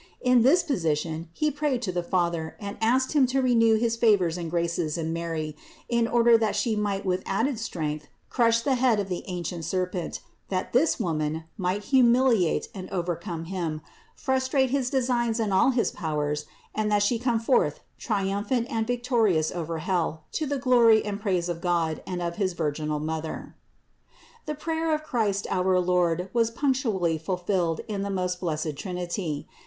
[0.21, 4.35] In this position He prayed to the Father and asked Him to renew his favors
[4.35, 5.55] and graces in Mary,
[5.89, 10.19] in order that She might with added strength crush the head of the ancient serpent,
[10.49, 13.81] that this Woman might humiliate and overcome him,
[14.15, 19.51] frustrate his designs and all his powers, and that She come forth triumphant and victorious
[19.51, 23.53] over hell to the glory and praise of God and of his virginal Mother.
[24.47, 24.47] 336.
[24.47, 29.47] The prayer of Christ our Lord was punctually fulfilled in the most blessed Trinity.